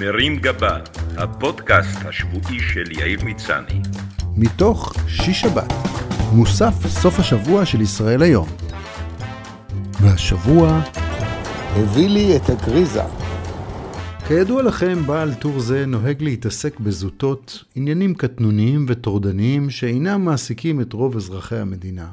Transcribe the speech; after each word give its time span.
מרים 0.00 0.36
גבה, 0.36 0.78
הפודקאסט 1.16 1.98
השבועי 2.04 2.60
של 2.60 2.92
יאיר 2.92 3.24
מצני. 3.24 3.80
מתוך 4.36 4.94
שיש 5.08 5.40
שבת, 5.40 5.72
מוסף 6.32 6.86
סוף 6.86 7.18
השבוע 7.18 7.66
של 7.66 7.80
ישראל 7.80 8.22
היום. 8.22 8.48
והשבוע 10.00 10.80
הביא 11.76 12.08
לי 12.08 12.36
את 12.36 12.50
הגריזה. 12.50 13.02
כידוע 14.28 14.62
לכם, 14.62 15.06
בעל 15.06 15.34
טור 15.34 15.60
זה 15.60 15.86
נוהג 15.86 16.22
להתעסק 16.22 16.80
בזוטות, 16.80 17.64
עניינים 17.74 18.14
קטנוניים 18.14 18.86
וטורדניים 18.88 19.70
שאינם 19.70 20.24
מעסיקים 20.24 20.80
את 20.80 20.92
רוב 20.92 21.16
אזרחי 21.16 21.56
המדינה. 21.56 22.06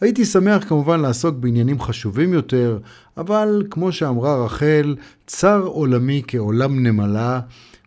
הייתי 0.00 0.24
שמח 0.24 0.68
כמובן 0.68 1.00
לעסוק 1.00 1.36
בעניינים 1.36 1.80
חשובים 1.80 2.32
יותר, 2.32 2.78
אבל 3.16 3.66
כמו 3.70 3.92
שאמרה 3.92 4.44
רחל, 4.44 4.96
צר 5.26 5.62
עולמי 5.62 6.22
כעולם 6.26 6.86
נמלה, 6.86 7.40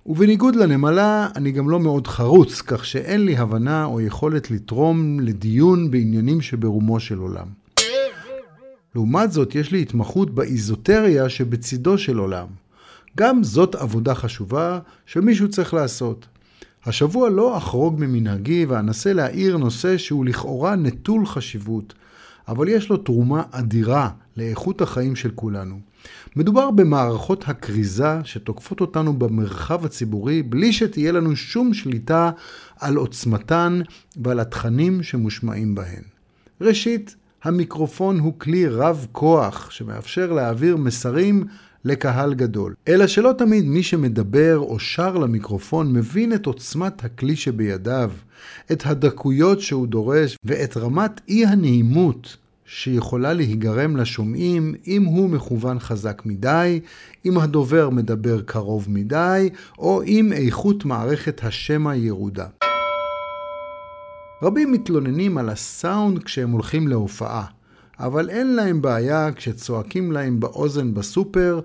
ובניגוד 0.05 0.55
לנמלה, 0.55 1.28
אני 1.36 1.52
גם 1.52 1.70
לא 1.70 1.80
מאוד 1.80 2.08
חרוץ, 2.08 2.62
כך 2.62 2.86
שאין 2.86 3.26
לי 3.26 3.38
הבנה 3.38 3.86
או 3.86 4.02
יכולת 4.02 4.52
לתרום 4.52 5.20
לדיון 5.20 5.91
בעניינים 5.91 6.41
שברומו 6.41 7.00
של 7.00 7.17
עולם. 7.17 7.48
לעומת 8.95 9.31
זאת, 9.31 9.55
יש 9.55 9.72
לי 9.72 9.81
התמחות 9.81 10.36
באיזוטריה 10.36 11.30
שבצידו 11.30 11.98
של 11.98 12.17
עולם. 12.17 12.48
גם 13.17 13.44
זאת 13.44 13.76
עבודה 13.76 14.16
חשובה 14.16 14.80
שמישהו 15.05 15.50
צריך 15.50 15.73
לעשות. 15.73 16.26
השבוע 16.86 17.30
לא 17.30 17.58
אחרוג 17.58 18.00
ממנהגי 18.00 18.66
ואנסה 18.66 19.14
להאיר 19.14 19.58
נושא 19.58 19.98
שהוא 19.98 20.26
לכאורה 20.26 20.76
נטול 20.76 21.26
חשיבות, 21.26 21.94
אבל 22.48 22.70
יש 22.70 22.90
לו 22.90 22.98
תרומה 22.98 23.44
אדירה 23.52 24.10
לאיכות 24.38 24.82
החיים 24.82 25.16
של 25.16 25.32
כולנו. 25.36 25.80
מדובר 26.36 26.72
במערכות 26.72 27.44
הכריזה 27.48 28.20
שתוקפות 28.23 28.82
אותנו 28.82 29.14
במרחב 29.14 29.86
הציבורי 29.86 30.44
בלי 30.44 30.73
שתהיה 30.73 31.12
לנו 31.12 31.36
שום 31.36 31.73
שליטה 31.73 32.31
על 32.80 32.95
עוצמתן 32.95 33.81
ועל 34.17 34.39
התכנים 34.39 35.04
שמושמעים 35.04 35.76
בהן. 35.76 36.04
ראשית, 36.62 37.16
המיקרופון 37.44 38.20
הוא 38.20 38.34
כלי 38.38 38.67
רב 38.67 39.08
כוח 39.11 39.72
שמאפשר 39.72 40.34
להעביר 40.34 40.78
מסרים 40.78 41.45
לקהל 41.86 42.33
גדול. 42.33 42.73
אלא 42.88 43.08
שלא 43.08 43.33
תמיד 43.38 43.66
מי 43.66 43.83
שמדבר 43.83 44.58
או 44.58 44.80
שר 44.80 45.17
למיקרופון 45.17 45.94
מבין 45.94 46.33
את 46.33 46.45
עוצמת 46.45 47.03
הכלי 47.03 47.36
שבידיו, 47.36 48.11
את 48.72 48.86
הדקויות 48.86 49.61
שהוא 49.61 49.88
דורש 49.88 50.38
ואת 50.44 50.78
רמת 50.78 51.22
אי 51.28 51.45
הנעימות 51.45 52.38
שיכולה 52.66 53.33
להיגרם 53.33 53.98
לשומעים 53.98 54.75
אם 54.88 55.03
הוא 55.03 55.30
מכוון 55.30 55.80
חזק 55.80 56.22
מדי, 56.25 56.80
אם 57.25 57.38
הדובר 57.38 57.89
מדבר 57.89 58.42
קרוב 58.42 58.86
מדי, 58.89 59.50
או 59.78 60.03
אם 60.03 60.33
איכות 60.33 60.86
מערכת 60.86 61.44
השמע 61.44 61.95
ירודה. 61.95 62.48
רבים 64.44 64.72
מתלוננים 64.72 65.38
על 65.38 65.50
הסאונד 65.50 66.23
כשהם 66.23 66.52
הולכים 66.52 66.88
להופעה, 66.88 67.45
אבל 68.00 68.30
אין 68.30 68.56
להם 68.56 68.81
בעיה 68.81 69.31
כשצועקים 69.36 70.12
להם 70.12 70.40
באוזן 70.40 70.94
בסופר, 70.94 71.62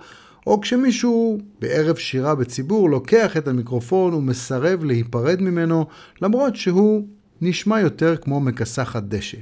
או 0.46 0.60
כשמישהו 0.60 1.38
בערב 1.60 1.96
שירה 1.96 2.34
בציבור 2.34 2.90
לוקח 2.90 3.36
את 3.36 3.48
המיקרופון 3.48 4.14
ומסרב 4.14 4.84
להיפרד 4.84 5.42
ממנו, 5.42 5.86
למרות 6.22 6.56
שהוא 6.56 7.06
נשמע 7.40 7.80
יותר 7.80 8.16
כמו 8.16 8.40
מכסחת 8.40 9.02
דשא. 9.02 9.38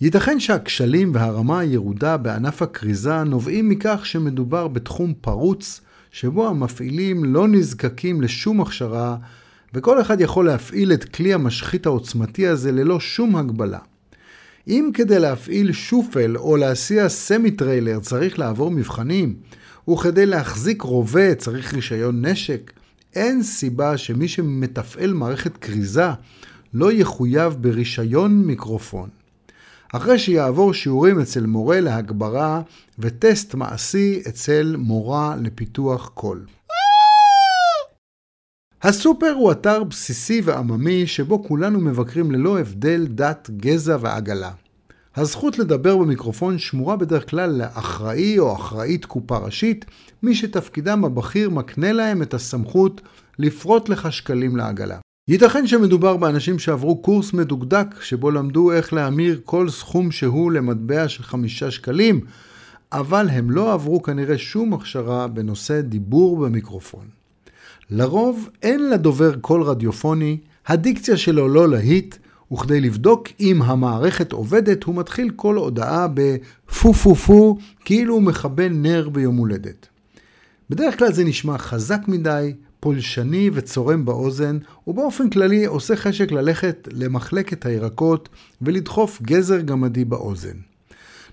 ייתכן 0.00 0.40
שהכשלים 0.40 1.14
והרמה 1.14 1.60
הירודה 1.60 2.16
בענף 2.16 2.62
הכריזה 2.62 3.24
נובעים 3.24 3.68
מכך 3.68 4.06
שמדובר 4.06 4.68
בתחום 4.68 5.14
פרוץ, 5.20 5.80
שבו 6.10 6.48
המפעילים 6.48 7.24
לא 7.24 7.48
נזקקים 7.48 8.20
לשום 8.20 8.60
הכשרה, 8.60 9.16
וכל 9.74 10.00
אחד 10.00 10.20
יכול 10.20 10.46
להפעיל 10.46 10.92
את 10.92 11.04
כלי 11.04 11.34
המשחית 11.34 11.86
העוצמתי 11.86 12.46
הזה 12.46 12.72
ללא 12.72 13.00
שום 13.00 13.36
הגבלה. 13.36 13.78
אם 14.68 14.90
כדי 14.94 15.18
להפעיל 15.18 15.72
שופל 15.72 16.36
או 16.36 16.56
להסיע 16.56 17.08
סמי 17.08 17.50
טריילר 17.50 18.00
צריך 18.00 18.38
לעבור 18.38 18.70
מבחנים, 18.70 19.34
וכדי 19.90 20.26
להחזיק 20.26 20.82
רובה 20.82 21.34
צריך 21.34 21.74
רישיון 21.74 22.26
נשק, 22.26 22.72
אין 23.14 23.42
סיבה 23.42 23.96
שמי 23.96 24.28
שמתפעל 24.28 25.12
מערכת 25.12 25.56
כריזה 25.56 26.08
לא 26.74 26.92
יחויב 26.92 27.56
ברישיון 27.60 28.44
מיקרופון. 28.44 29.08
אחרי 29.92 30.18
שיעבור 30.18 30.74
שיעורים 30.74 31.20
אצל 31.20 31.46
מורה 31.46 31.80
להגברה 31.80 32.62
וטסט 32.98 33.54
מעשי 33.54 34.22
אצל 34.28 34.76
מורה 34.78 35.36
לפיתוח 35.42 36.10
קול. 36.14 36.44
הסופר 38.82 39.32
הוא 39.36 39.52
אתר 39.52 39.84
בסיסי 39.84 40.40
ועממי 40.44 41.06
שבו 41.06 41.44
כולנו 41.44 41.80
מבקרים 41.80 42.30
ללא 42.30 42.58
הבדל 42.58 43.06
דת, 43.06 43.50
גזע 43.56 43.96
ועגלה. 44.00 44.50
הזכות 45.16 45.58
לדבר 45.58 45.96
במיקרופון 45.96 46.58
שמורה 46.58 46.96
בדרך 46.96 47.30
כלל 47.30 47.50
לאחראי 47.50 48.38
או 48.38 48.56
אחראית 48.56 49.04
קופה 49.04 49.36
ראשית, 49.36 49.84
מי 50.22 50.34
שתפקידם 50.34 51.04
הבכיר 51.04 51.50
מקנה 51.50 51.92
להם 51.92 52.22
את 52.22 52.34
הסמכות 52.34 53.00
לפרוט 53.38 53.88
לך 53.88 54.12
שקלים 54.12 54.56
לעגלה. 54.56 54.98
ייתכן 55.28 55.66
שמדובר 55.66 56.16
באנשים 56.16 56.58
שעברו 56.58 57.02
קורס 57.02 57.32
מדוקדק 57.32 57.86
שבו 58.00 58.30
למדו 58.30 58.72
איך 58.72 58.92
להמיר 58.92 59.40
כל 59.44 59.68
סכום 59.68 60.10
שהוא 60.10 60.52
למטבע 60.52 61.08
של 61.08 61.22
חמישה 61.22 61.70
שקלים, 61.70 62.20
אבל 62.92 63.28
הם 63.28 63.50
לא 63.50 63.72
עברו 63.72 64.02
כנראה 64.02 64.38
שום 64.38 64.74
הכשרה 64.74 65.28
בנושא 65.28 65.80
דיבור 65.80 66.36
במיקרופון. 66.36 67.19
לרוב 67.90 68.48
אין 68.62 68.90
לדובר 68.90 69.36
קול 69.36 69.62
רדיופוני, 69.62 70.38
הדיקציה 70.66 71.16
שלו 71.16 71.48
לא 71.48 71.68
להיט, 71.68 72.16
וכדי 72.52 72.80
לבדוק 72.80 73.28
אם 73.40 73.62
המערכת 73.62 74.32
עובדת, 74.32 74.84
הוא 74.84 74.94
מתחיל 74.94 75.30
כל 75.36 75.56
הודעה 75.56 76.06
בפו 76.14 76.94
פו 76.94 77.14
פו, 77.14 77.58
כאילו 77.84 78.14
הוא 78.14 78.22
מכבה 78.22 78.68
נר 78.68 79.08
ביום 79.08 79.36
הולדת. 79.36 79.86
בדרך 80.70 80.98
כלל 80.98 81.12
זה 81.12 81.24
נשמע 81.24 81.58
חזק 81.58 82.00
מדי, 82.08 82.54
פולשני 82.80 83.50
וצורם 83.52 84.04
באוזן, 84.04 84.58
ובאופן 84.86 85.30
כללי 85.30 85.64
עושה 85.64 85.96
חשק 85.96 86.32
ללכת 86.32 86.88
למחלקת 86.92 87.66
הירקות 87.66 88.28
ולדחוף 88.62 89.22
גזר 89.22 89.60
גמדי 89.60 90.04
באוזן. 90.04 90.56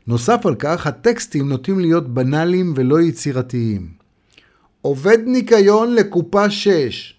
נוסף 0.07 0.45
על 0.45 0.55
כך, 0.55 0.87
הטקסטים 0.87 1.49
נוטים 1.49 1.79
להיות 1.79 2.13
בנאליים 2.13 2.73
ולא 2.75 3.01
יצירתיים. 3.01 3.96
עובד 4.81 5.17
ניקיון 5.25 5.95
לקופה 5.95 6.49
6. 6.49 7.13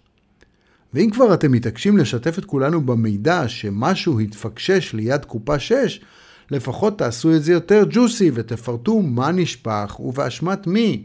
ואם 0.95 1.11
כבר 1.11 1.35
אתם 1.35 1.53
מתעקשים 1.53 1.99
לשתף 1.99 2.39
את 2.39 2.45
כולנו 2.45 2.81
במידע 2.81 3.49
שמשהו 3.49 4.21
התפקשש 4.21 4.95
ליד 4.95 5.25
קופה 5.25 5.59
6, 5.59 6.01
לפחות 6.51 6.99
תעשו 6.99 7.37
את 7.37 7.43
זה 7.43 7.53
יותר 7.53 7.85
ג'וסי 7.91 8.31
ותפרטו 8.35 9.03
מה 9.03 9.33
נשפך 9.33 10.01
ובאשמת 10.01 10.67
מי. 10.67 11.03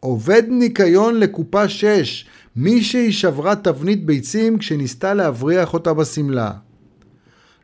עובד 0.00 0.42
ניקיון 0.48 1.20
לקופה 1.20 1.68
6, 1.68 2.26
מישהי 2.56 3.12
שברה 3.12 3.56
תבנית 3.56 4.06
ביצים 4.06 4.58
כשניסתה 4.58 5.14
להבריח 5.14 5.74
אותה 5.74 5.94
בשמלה. 5.94 6.52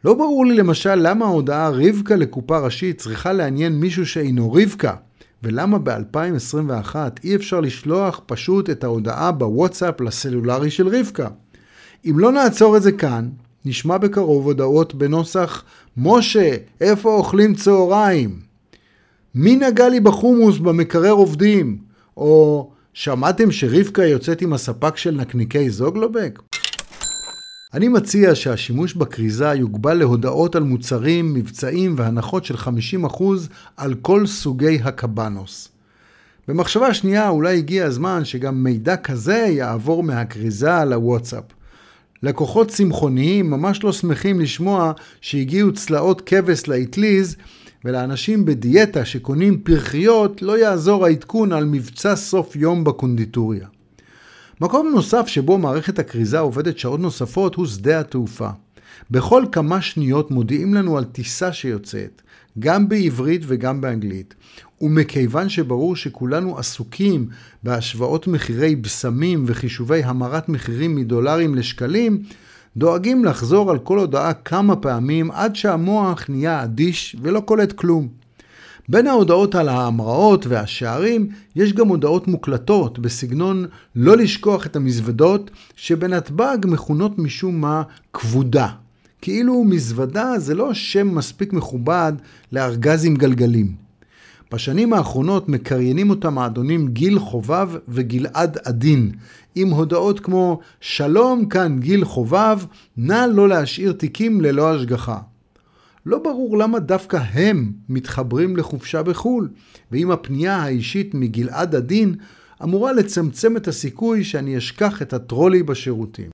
לא 0.05 0.15
ברור 0.15 0.47
לי 0.47 0.55
למשל 0.55 0.95
למה 0.95 1.25
ההודעה 1.25 1.71
רבקה 1.71 2.17
לקופה 2.17 2.59
ראשית 2.59 2.99
צריכה 2.99 3.33
לעניין 3.33 3.73
מישהו 3.73 4.07
שאינו 4.07 4.53
רבקה, 4.53 4.95
ולמה 5.45 5.79
ב-2021 5.79 6.97
אי 7.25 7.37
אפשר 7.37 7.61
לשלוח 7.61 8.21
פשוט 8.27 8.71
את 8.71 8.85
ההודעה 8.85 9.33
בוואטסאפ 9.33 10.01
לסלולרי 10.01 10.71
של 10.71 10.89
רבקה. 10.89 11.29
אם 12.05 12.19
לא 12.19 12.33
נעצור 12.33 12.77
את 12.77 12.83
זה 12.83 12.93
כאן, 12.93 13.29
נשמע 13.65 13.99
בקרוב 13.99 14.47
הודעות 14.47 14.95
בנוסח 14.95 15.65
משה, 15.97 16.57
איפה 16.81 17.15
אוכלים 17.15 17.55
צהריים? 17.55 18.41
מי 19.35 19.57
נגע 19.57 19.89
לי 19.89 20.01
בחומוס 20.01 20.59
במקרר 20.59 21.13
עובדים? 21.13 21.79
או 22.17 22.71
שמעתם 22.93 23.53
שרבקה 23.53 24.05
יוצאת 24.05 24.43
עם 24.43 24.53
הספק 24.53 24.97
של 24.97 25.11
נקניקי 25.11 25.71
זוגלובק? 25.71 26.39
אני 27.75 27.89
מציע 27.89 28.35
שהשימוש 28.35 28.95
בכריזה 28.95 29.53
יוגבל 29.55 29.95
להודעות 29.95 30.57
על 30.57 30.63
מוצרים, 30.63 31.35
מבצעים 31.35 31.95
והנחות 31.99 32.45
של 32.45 32.55
50% 32.55 33.23
על 33.77 33.95
כל 33.95 34.27
סוגי 34.27 34.79
הקבנוס. 34.85 35.69
במחשבה 36.49 36.95
שנייה 36.95 37.29
אולי 37.29 37.59
הגיע 37.59 37.87
הזמן 37.87 38.25
שגם 38.25 38.65
מידע 38.65 38.97
כזה 38.97 39.35
יעבור 39.35 40.03
מהכריזה 40.03 40.85
לוואטסאפ. 40.85 41.45
לקוחות 42.23 42.69
צמחוניים 42.69 43.51
ממש 43.51 43.85
לא 43.85 43.93
שמחים 43.93 44.41
לשמוע 44.41 44.93
שהגיעו 45.21 45.73
צלעות 45.73 46.23
כבש 46.27 46.69
לאטליז 46.69 47.37
ולאנשים 47.85 48.45
בדיאטה 48.45 49.05
שקונים 49.05 49.61
פרחיות 49.61 50.43
לא 50.43 50.59
יעזור 50.59 51.07
העדכון 51.07 51.53
על 51.53 51.65
מבצע 51.65 52.17
סוף 52.17 52.57
יום 52.57 52.85
בקונדיטוריה. 52.85 53.67
מקום 54.65 54.91
נוסף 54.95 55.27
שבו 55.27 55.59
מערכת 55.59 55.99
הכריזה 55.99 56.39
עובדת 56.39 56.79
שעות 56.79 57.01
נוספות 57.01 57.55
הוא 57.55 57.67
שדה 57.67 58.01
התעופה. 58.01 58.49
בכל 59.11 59.45
כמה 59.53 59.83
שניות 59.83 60.31
מודיעים 60.31 60.75
לנו 60.75 60.99
על 60.99 61.05
טיסה 61.05 61.53
שיוצאת. 61.53 62.23
גם 62.59 62.89
בעברית 62.89 63.43
וגם 63.47 63.81
באנגלית. 63.81 64.35
ומכיוון 64.81 65.49
שברור 65.49 65.97
שכולנו 65.97 66.59
עסוקים 66.59 67.29
בהשוואות 67.63 68.27
מחירי 68.27 68.77
בשמים 68.77 69.45
וחישובי 69.47 70.03
המרת 70.05 70.49
מחירים 70.49 70.97
מדולרים 70.97 71.55
לשקלים, 71.55 72.23
דואגים 72.77 73.25
לחזור 73.25 73.71
על 73.71 73.79
כל 73.79 73.99
הודעה 73.99 74.33
כמה 74.33 74.77
פעמים 74.77 75.31
עד 75.31 75.57
שהמוח 75.57 76.25
נהיה 76.29 76.65
אדיש 76.65 77.17
ולא 77.23 77.41
קולט 77.41 77.73
כלום. 77.73 78.24
בין 78.89 79.07
ההודעות 79.07 79.55
על 79.55 79.69
ההמראות 79.69 80.47
והשערים 80.47 81.29
יש 81.57 81.73
גם 81.73 81.89
הודעות 81.89 82.29
מוקלטות 82.29 82.99
בסגנון 82.99 83.67
לא 83.97 84.17
לשכוח 84.17 84.67
את 84.67 84.77
המזוודות 84.77 85.51
שבנתב"ג 85.77 86.59
מכונות 86.65 87.19
משום 87.19 87.61
מה 87.61 87.83
כבודה. 88.13 88.69
כאילו 89.21 89.65
מזוודה 89.65 90.39
זה 90.39 90.55
לא 90.55 90.75
שם 90.75 91.15
מספיק 91.15 91.53
מכובד 91.53 92.13
לארגז 92.53 93.05
עם 93.05 93.15
גלגלים. 93.15 93.73
בשנים 94.53 94.93
האחרונות 94.93 95.49
מקריינים 95.49 96.11
אותם 96.11 96.39
האדונים 96.39 96.89
גיל 96.89 97.19
חובב 97.19 97.69
וגלעד 97.89 98.59
עדין, 98.65 99.13
עם 99.55 99.71
הודעות 99.71 100.21
כמו 100.21 100.61
שלום 100.81 101.47
כאן 101.47 101.81
גיל 101.81 102.05
חובב, 102.05 102.59
נא 102.97 103.27
לא 103.33 103.49
להשאיר 103.49 103.93
תיקים 103.93 104.41
ללא 104.41 104.75
השגחה. 104.75 105.19
לא 106.07 106.19
ברור 106.19 106.59
למה 106.59 106.79
דווקא 106.79 107.17
הם 107.33 107.73
מתחברים 107.89 108.57
לחופשה 108.57 109.03
בחו"ל, 109.03 109.49
ואם 109.93 110.11
הפנייה 110.11 110.57
האישית 110.57 111.15
מגלעד 111.15 111.75
עדין 111.75 112.15
אמורה 112.63 112.93
לצמצם 112.93 113.57
את 113.57 113.69
הסיכוי 113.69 114.25
שאני 114.25 114.59
אשכח 114.59 115.03
את 115.03 115.13
הטרולי 115.13 115.63
בשירותים. 115.63 116.31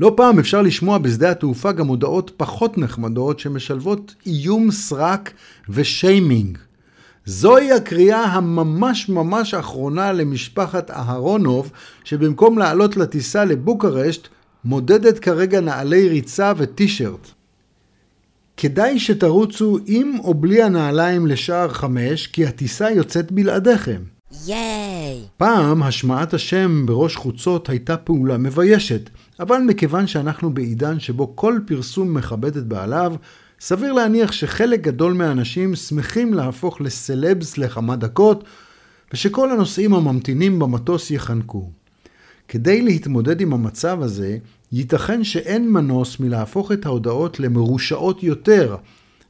לא 0.00 0.12
פעם 0.16 0.38
אפשר 0.38 0.62
לשמוע 0.62 0.98
בשדה 0.98 1.30
התעופה 1.30 1.72
גם 1.72 1.86
הודעות 1.86 2.32
פחות 2.36 2.78
נחמדות 2.78 3.38
שמשלבות 3.38 4.14
איום 4.26 4.70
סרק 4.70 5.32
ושיימינג. 5.68 6.58
זוהי 7.24 7.72
הקריאה 7.72 8.24
הממש 8.24 9.08
ממש 9.08 9.54
אחרונה 9.54 10.12
למשפחת 10.12 10.90
אהרונוב, 10.90 11.72
שבמקום 12.04 12.58
לעלות 12.58 12.96
לטיסה 12.96 13.44
לבוקרשט, 13.44 14.28
מודדת 14.64 15.18
כרגע 15.18 15.60
נעלי 15.60 16.08
ריצה 16.08 16.52
וטישרט. 16.56 17.37
כדאי 18.60 18.98
שתרוצו 18.98 19.78
עם 19.86 20.16
או 20.24 20.34
בלי 20.34 20.62
הנעליים 20.62 21.26
לשער 21.26 21.68
חמש, 21.68 22.26
כי 22.26 22.46
הטיסה 22.46 22.90
יוצאת 22.90 23.32
בלעדיכם. 23.32 24.02
ייי! 24.46 25.20
פעם 25.36 25.82
השמעת 25.82 26.34
השם 26.34 26.86
בראש 26.86 27.16
חוצות 27.16 27.68
הייתה 27.68 27.96
פעולה 27.96 28.38
מביישת, 28.38 29.10
אבל 29.40 29.58
מכיוון 29.58 30.06
שאנחנו 30.06 30.54
בעידן 30.54 31.00
שבו 31.00 31.36
כל 31.36 31.58
פרסום 31.66 32.14
מכבד 32.14 32.56
את 32.56 32.66
בעליו, 32.66 33.14
סביר 33.60 33.92
להניח 33.92 34.32
שחלק 34.32 34.80
גדול 34.80 35.12
מהאנשים 35.12 35.74
שמחים 35.74 36.34
להפוך 36.34 36.80
לסלבס 36.80 37.58
לכמה 37.58 37.96
דקות, 37.96 38.44
ושכל 39.12 39.50
הנוסעים 39.50 39.94
הממתינים 39.94 40.58
במטוס 40.58 41.10
יחנקו. 41.10 41.70
כדי 42.48 42.82
להתמודד 42.82 43.40
עם 43.40 43.52
המצב 43.52 44.02
הזה, 44.02 44.38
ייתכן 44.72 45.24
שאין 45.24 45.72
מנוס 45.72 46.20
מלהפוך 46.20 46.72
את 46.72 46.86
ההודעות 46.86 47.40
למרושעות 47.40 48.22
יותר, 48.22 48.76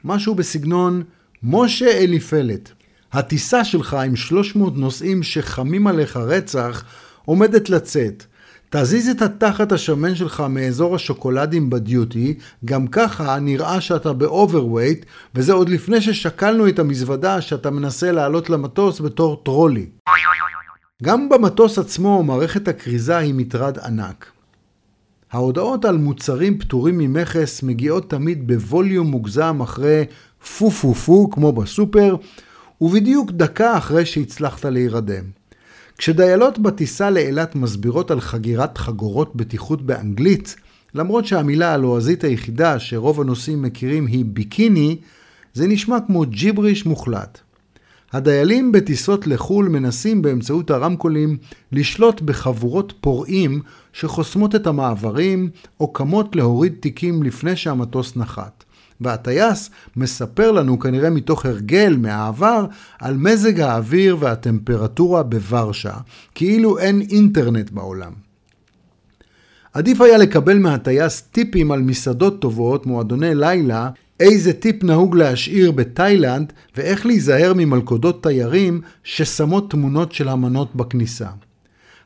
משהו 0.05 0.35
בסגנון 0.35 1.03
משה 1.43 1.99
אליפלט. 1.99 2.71
הטיסה 3.13 3.65
שלך 3.65 3.95
עם 3.95 4.17
300 4.17 4.77
נוסעים 4.77 5.23
שחמים 5.23 5.87
עליך 5.87 6.17
רצח 6.17 6.85
עומדת 7.25 7.71
לצאת. 7.71 8.25
תזיז 8.71 9.09
את 9.09 9.23
התחת 9.23 9.73
השמן 9.73 10.15
שלך 10.15 10.43
מאזור 10.49 10.95
השוקולדים 10.95 11.71
בדיוטי, 11.71 12.39
גם 12.65 12.87
ככה 12.87 13.39
נראה 13.39 13.81
שאתה 13.81 14.13
ב 14.13 14.20
overweight, 14.20 15.07
וזה 15.35 15.53
עוד 15.53 15.69
לפני 15.69 16.01
ששקלנו 16.01 16.69
את 16.69 16.79
המזוודה 16.79 17.41
שאתה 17.41 17.71
מנסה 17.71 18.13
לעלות 18.13 18.51
למטוס 18.51 19.01
בתור 19.01 19.43
טרולי. 19.45 19.87
גם 21.03 21.29
במטוס 21.29 21.79
עצמו 21.79 22.23
מערכת 22.23 22.69
הכריזה 22.69 23.19
היא 23.19 23.35
מטרד 23.35 23.79
ענק. 23.79 24.38
ההודעות 25.33 25.85
על 25.85 25.97
מוצרים 25.99 26.59
פטורים 26.59 26.99
ממכס 26.99 27.63
מגיעות 27.63 28.11
תמיד 28.11 28.47
בווליום 28.47 29.07
מוגזם 29.07 29.61
אחרי 29.63 30.05
פו 30.59 30.71
פו 30.71 30.95
פו 30.95 31.31
כמו 31.31 31.53
בסופר, 31.53 32.17
ובדיוק 32.81 33.31
דקה 33.31 33.79
אחרי 33.79 34.07
שהצלחת 34.07 34.65
להירדם. 34.65 35.25
כשדיילות 35.99 36.59
בטיסה 36.59 37.11
לאילת 37.11 37.55
מסבירות 37.55 38.11
על 38.11 38.21
חגירת 38.21 38.79
חגורות 38.79 39.37
בטיחות 39.37 39.83
באנגלית, 39.83 40.57
למרות 40.95 41.27
שהמילה 41.27 41.75
הלועזית 41.75 42.25
היחידה 42.25 42.79
שרוב 42.79 43.21
הנוסעים 43.21 43.63
מכירים 43.63 44.07
היא 44.07 44.25
ביקיני, 44.25 44.97
זה 45.55 45.67
נשמע 45.67 45.97
כמו 46.07 46.25
ג'יבריש 46.27 46.87
מוחלט. 46.87 47.41
הדיילים 48.13 48.73
בטיסות 48.73 49.27
לחו"ל 49.27 49.69
מנסים 49.69 50.23
באמצעות 50.23 50.71
הרמקולים 50.71 51.37
לשלוט 51.73 52.21
בחבורות 52.21 52.93
פורעים 53.01 53.61
שחוסמות 53.93 54.55
את 54.55 54.67
המעברים 54.67 55.51
או 55.81 55.93
קמות 55.93 56.37
להוריד 56.37 56.75
תיקים 56.81 57.23
לפני 57.23 57.57
שהמטוס 57.57 58.17
נחת. 58.17 58.65
והטייס 59.01 59.71
מספר 59.97 60.53
לנו 60.53 60.79
כנראה 60.79 61.11
מתוך 61.11 61.47
הרגל 61.47 61.97
מהעבר 62.01 62.67
על 62.99 63.17
מזג 63.17 63.61
האוויר 63.61 64.17
והטמפרטורה 64.21 65.23
בוורשה, 65.23 65.95
כאילו 66.35 66.79
אין 66.79 67.01
אינטרנט 67.01 67.71
בעולם. 67.71 68.13
עדיף 69.73 70.01
היה 70.01 70.19
לקבל 70.19 70.59
מהטייס 70.59 71.21
טיפים 71.21 71.73
על 71.73 71.83
מסעדות 71.83 72.41
טובות, 72.41 72.87
מועדוני 72.87 73.35
לילה, 73.35 73.91
איזה 74.21 74.53
טיפ 74.53 74.85
נהוג 74.85 75.17
להשאיר 75.17 75.73
בתאילנד 75.73 76.53
ואיך 76.77 77.07
להיזהר 77.07 77.53
ממלכודות 77.57 78.23
תיירים 78.23 78.81
ששמות 79.05 79.71
תמונות 79.71 80.13
של 80.13 80.29
המנות 80.29 80.77
בכניסה. 80.77 81.29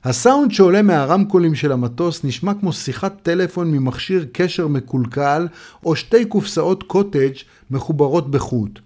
הסאונד 0.05 0.53
שעולה 0.53 0.82
מהרמקולים 0.82 1.55
של 1.55 1.73
המטוס 1.73 2.25
נשמע 2.25 2.55
כמו 2.55 2.73
שיחת 2.73 3.14
טלפון 3.23 3.70
ממכשיר 3.70 4.26
קשר 4.32 4.69
מקולקל 4.69 5.49
או 5.85 5.97
שתי 5.97 6.25
קופסאות 6.25 6.82
קוטג' 6.82 7.32
מחוברות 7.70 8.31
בחוט. 8.31 8.79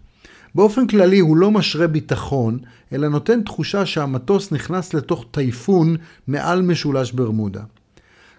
באופן 0.55 0.87
כללי 0.87 1.19
הוא 1.19 1.37
לא 1.37 1.51
משרה 1.51 1.87
ביטחון, 1.87 2.59
אלא 2.93 3.09
נותן 3.09 3.43
תחושה 3.43 3.87
שהמטוס 3.87 4.53
נכנס 4.53 4.95
לתוך 4.95 5.25
טייפון 5.31 5.97
מעל 6.27 6.63
משולש 6.63 7.13
ברמודה. 7.13 7.63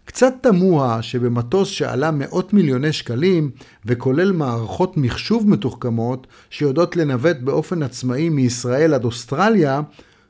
קצת 0.07 0.33
תמוה 0.41 1.01
שבמטוס 1.01 1.67
שעלה 1.69 2.11
מאות 2.11 2.53
מיליוני 2.53 2.93
שקלים 2.93 3.49
וכולל 3.85 4.31
מערכות 4.31 4.97
מחשוב 4.97 5.49
מתוחכמות 5.49 6.27
שיודעות 6.49 6.95
לנווט 6.95 7.37
באופן 7.37 7.83
עצמאי 7.83 8.29
מישראל 8.29 8.93
עד 8.93 9.05
אוסטרליה, 9.05 9.81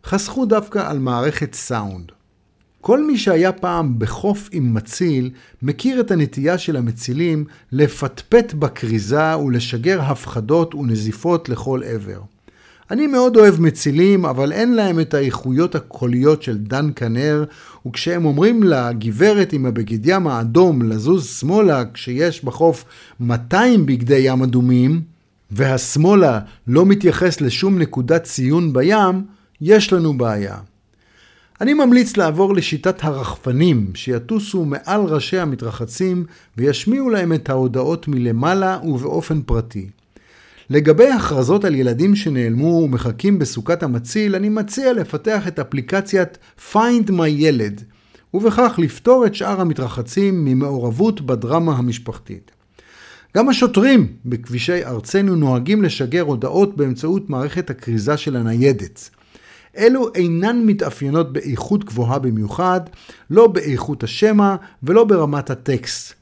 חסכו 0.06 0.46
דווקא 0.46 0.90
על 0.90 1.00
מערכת 1.00 1.54
סאונד. 1.54 2.12
כל 2.82 3.04
מי 3.08 3.18
שהיה 3.18 3.52
פעם 3.52 4.00
בחוף 4.00 4.50
עם 4.52 4.74
מציל, 4.74 5.30
מכיר 5.62 6.00
את 6.00 6.12
הנטייה 6.12 6.58
של 6.58 6.76
המצילים 6.76 7.46
לפטפט 7.72 8.54
בכריזה 8.54 9.38
ולשגר 9.38 10.02
הפחדות 10.02 10.76
ונזיפות 10.76 11.50
לכל 11.50 11.82
עבר. 11.86 12.22
אני 12.92 13.08
מאוד 13.08 13.38
אוהב 13.38 13.62
מצילים, 13.62 14.26
אבל 14.26 14.52
אין 14.52 14.74
להם 14.74 15.00
את 15.00 15.14
האיכויות 15.14 15.76
הקוליות 15.76 16.44
של 16.44 16.58
דן 16.58 16.90
כנר, 16.96 17.44
וכשהם 17.88 18.26
אומרים 18.26 18.64
לגברת 18.64 19.54
עם 19.54 19.66
הבגד 19.66 20.06
ים 20.06 20.28
האדום 20.28 20.82
לזוז 20.82 21.28
שמאלה 21.28 21.84
כשיש 21.94 22.44
בחוף 22.44 22.86
200 23.20 23.86
בגדי 23.86 24.18
ים 24.18 24.44
אדומים, 24.44 25.02
והשמאלה 25.52 26.40
לא 26.68 26.86
מתייחס 26.86 27.42
לשום 27.42 27.80
נקודת 27.80 28.24
ציון 28.24 28.74
בים, 28.74 29.24
יש 29.62 29.94
לנו 29.94 30.18
בעיה. 30.18 30.58
אני 31.62 31.74
ממליץ 31.74 32.18
לעבור 32.18 32.56
לשיטת 32.56 33.04
הרחפנים, 33.04 33.92
שיטוסו 33.96 34.66
מעל 34.66 35.02
ראשי 35.02 35.38
המתרחצים 35.38 36.26
וישמיעו 36.58 37.10
להם 37.10 37.34
את 37.34 37.50
ההודעות 37.50 38.08
מלמעלה 38.08 38.80
ובאופן 38.84 39.42
פרטי. 39.42 39.90
לגבי 40.70 41.10
הכרזות 41.10 41.66
על 41.66 41.76
ילדים 41.76 42.16
שנעלמו 42.16 42.68
ומחכים 42.68 43.40
בסוכת 43.40 43.84
המציל, 43.84 44.36
אני 44.36 44.50
מציע 44.50 44.94
לפתח 44.94 45.48
את 45.48 45.60
אפליקציית 45.60 46.38
Find 46.74 47.10
My 47.10 47.28
ילד, 47.28 47.84
ובכך 48.34 48.76
לפתור 48.78 49.26
את 49.26 49.36
שאר 49.36 49.62
המתרחצים 49.62 50.46
ממעורבות 50.46 51.22
בדרמה 51.22 51.76
המשפחתית. 51.78 52.52
גם 53.38 53.50
השוטרים 53.50 54.08
בכבישי 54.26 54.86
ארצנו 54.86 55.36
נוהגים 55.36 55.84
לשגר 55.84 56.22
הודעות 56.22 56.78
באמצעות 56.78 57.30
מערכת 57.30 57.70
הכריזה 57.70 58.18
של 58.18 58.36
הניידת. 58.36 59.10
אלו 59.78 60.14
אינן 60.16 60.62
מתאפיינות 60.66 61.34
באיכות 61.34 61.84
גבוהה 61.84 62.20
במיוחד, 62.20 62.82
לא 63.30 63.48
באיכות 63.48 64.04
השמע 64.04 64.56
ולא 64.84 65.04
ברמת 65.04 65.50
הטקסט. 65.50 66.17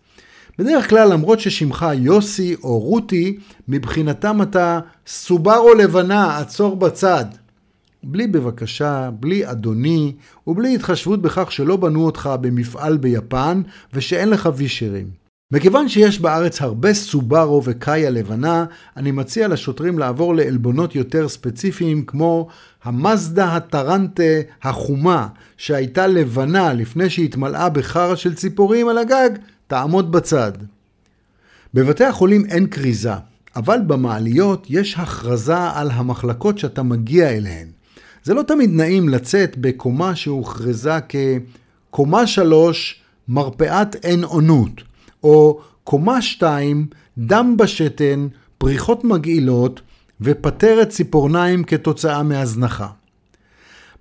בדרך 0.60 0.90
כלל, 0.90 1.14
למרות 1.14 1.40
ששמך 1.40 1.86
יוסי 1.98 2.56
או 2.64 2.80
רותי, 2.80 3.38
מבחינתם 3.68 4.42
אתה 4.42 4.80
סוברו 5.08 5.74
לבנה, 5.74 6.38
עצור 6.38 6.76
בצד. 6.76 7.26
בלי 8.04 8.28
בבקשה, 8.28 9.10
בלי 9.20 9.52
אדוני, 9.52 10.14
ובלי 10.48 10.76
התחשבות 10.76 11.22
בכך 11.22 11.52
שלא 11.52 11.76
בנו 11.78 12.06
אותך 12.06 12.30
במפעל 12.42 12.98
ביפן 12.98 13.62
ושאין 13.94 14.30
לך 14.30 14.50
וישרים. 14.56 15.26
מכיוון 15.52 15.90
שיש 15.90 16.20
בארץ 16.20 16.62
הרבה 16.62 16.94
סובארו 16.94 17.62
וקאיה 17.66 18.10
לבנה, 18.10 18.66
אני 18.98 19.12
מציע 19.12 19.48
לשוטרים 19.48 20.00
לעבור 20.00 20.36
לעלבונות 20.36 20.96
יותר 20.96 21.30
ספציפיים 21.30 22.06
כמו 22.06 22.48
המזדה 22.84 23.56
הטרנטה 23.56 24.24
החומה 24.64 25.28
שהייתה 25.58 26.08
לבנה 26.08 26.74
לפני 26.74 27.10
שהתמלאה 27.10 27.70
בחרא 27.70 28.16
של 28.16 28.36
ציפורים 28.36 28.88
על 28.88 28.98
הגג, 28.98 29.30
תעמוד 29.68 30.12
בצד. 30.12 30.52
בבתי 31.74 32.04
החולים 32.04 32.46
אין 32.46 32.68
כריזה, 32.68 33.14
אבל 33.56 33.80
במעליות 33.88 34.68
יש 34.70 34.96
הכרזה 34.98 35.58
על 35.58 35.92
המחלקות 35.92 36.58
שאתה 36.58 36.84
מגיע 36.84 37.30
אליהן. 37.30 37.68
זה 38.24 38.34
לא 38.34 38.42
תמיד 38.42 38.70
נעים 38.74 39.10
לצאת 39.10 39.58
בקומה 39.58 40.16
שהוכרזה 40.16 40.98
כקומה 41.90 42.28
שלוש, 42.28 43.02
מרפאת 43.28 43.96
אין 43.96 44.24
עונות, 44.24 44.82
או 45.24 45.62
קומה 45.84 46.22
שתיים, 46.22 46.88
דם 47.18 47.56
בשתן, 47.58 48.28
פריחות 48.58 49.04
מגעילות 49.04 49.82
ופטרת 50.22 50.90
ציפורניים 50.90 51.64
כתוצאה 51.64 52.24
מהזנחה. 52.24 52.88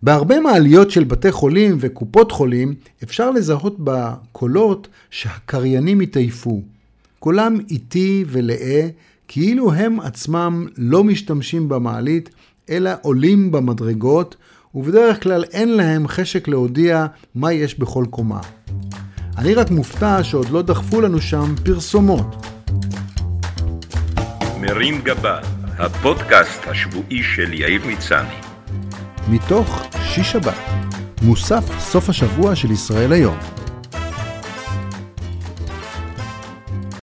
בהרבה 0.05 0.41
מעליות 0.41 0.91
של 0.91 1.05
בתי 1.05 1.33
חולים 1.33 1.77
וקופות 1.81 2.33
חולים 2.33 2.75
אפשר 3.03 3.31
לזהות 3.31 3.77
בקולות 3.79 4.89
שהקריינים 5.11 6.01
התעייפו. 6.01 6.63
קולם 7.19 7.59
איטי 7.71 8.25
ולאה, 8.29 8.89
כאילו 9.29 9.73
הם 9.73 10.01
עצמם 10.01 10.67
לא 10.77 11.05
משתמשים 11.05 11.69
במעלית, 11.69 12.31
אלא 12.71 12.91
עולים 13.03 13.53
במדרגות, 13.53 14.37
ובדרך 14.75 15.23
כלל 15.23 15.45
אין 15.53 15.69
להם 15.69 16.09
חשק 16.09 16.49
להודיע 16.49 17.07
מה 17.35 17.53
יש 17.53 17.79
בכל 17.79 18.05
קומה. 18.11 18.41
אני 19.39 19.55
רק 19.55 19.71
מופתע 19.71 20.23
שעוד 20.23 20.51
לא 20.51 20.63
דחפו 20.63 21.01
לנו 21.01 21.21
שם 21.21 21.55
פרסומות. 21.65 22.47
מרים 24.61 25.01
גבה, 25.03 25.41
הפודקאסט 25.79 26.67
השבועי 26.67 27.23
של 27.23 27.53
יאיר 27.53 27.83
מצני. 27.87 28.54
מתוך 29.29 29.83
שיש 30.03 30.33
שבת, 30.33 30.55
מוסף 31.23 31.79
סוף 31.79 32.09
השבוע 32.09 32.57
של 32.57 32.71
ישראל 32.71 33.13
היום. 33.13 33.64